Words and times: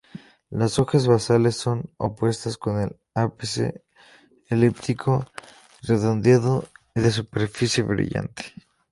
Las 0.49 0.79
hojas 0.79 1.05
basales 1.05 1.57
son 1.57 1.91
opuestas 1.97 2.57
con 2.57 2.81
el 2.81 2.95
ápice 3.13 3.83
elíptico, 4.49 5.27
redondeado 5.83 6.67
y 6.95 7.01
de 7.01 7.11
superficie 7.11 7.83
brillante. 7.83 8.51